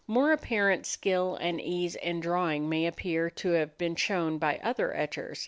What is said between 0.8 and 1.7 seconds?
skill and